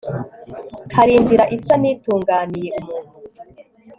hari 0.95 1.11
inzira 1.19 1.43
isa 1.55 1.73
n'itunganiye 1.81 2.67
umuntu 2.79 3.13